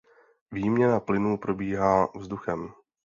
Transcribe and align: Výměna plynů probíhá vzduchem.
Výměna 0.51 0.99
plynů 0.99 1.37
probíhá 1.37 2.09
vzduchem. 2.15 2.69